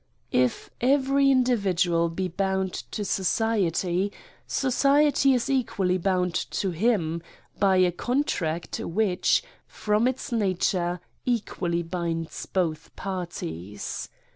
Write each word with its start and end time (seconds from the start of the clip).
If 0.31 0.71
every 0.81 1.29
individual 1.29 2.09
be 2.09 2.27
bound 2.27 2.73
to 2.73 3.05
society, 3.05 4.11
society 4.47 5.33
is 5.35 5.47
equally 5.47 5.99
bound 5.99 6.33
to 6.33 6.71
him, 6.71 7.21
by 7.59 7.77
a 7.77 7.91
contract 7.91 8.79
which, 8.79 9.43
from 9.67 10.07
its 10.07 10.31
nature 10.31 10.99
equally 11.23 11.83
binds 11.83 12.47
both 12.47 12.95
parties. 12.95 14.09